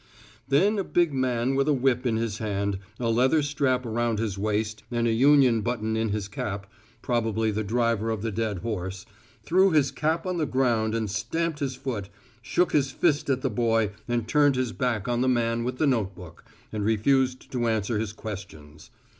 [0.47, 4.35] Then a big man with a whip in his hand, a leather strap around his
[4.35, 6.65] waist and a union button in his cap,
[7.03, 9.05] probably the driver of the dead horse,
[9.43, 12.09] threw his cap on the ground and stamped his foot,
[12.41, 15.85] shook his fist at the boy and turned his back on the man with the
[15.85, 18.89] note book and refused to answer his questions.